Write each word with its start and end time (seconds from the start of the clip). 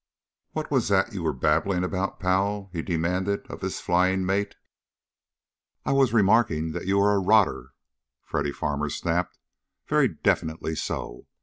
"What 0.53 0.71
was 0.71 0.87
that 0.87 1.13
you 1.13 1.21
were 1.21 1.31
babbling 1.31 1.83
about, 1.83 2.19
pal?" 2.19 2.71
he 2.73 2.81
then 2.81 2.85
demanded 2.95 3.45
of 3.51 3.61
his 3.61 3.79
flying 3.79 4.25
mate. 4.25 4.55
"I 5.85 5.91
was 5.91 6.11
remarking 6.11 6.71
that 6.71 6.87
you 6.87 6.99
are 7.01 7.13
a 7.13 7.19
rotter!" 7.19 7.73
Freddy 8.23 8.51
Farmer 8.51 8.89
snapped. 8.89 9.37
"Very 9.87 10.07
definitely 10.07 10.73
so. 10.75 11.27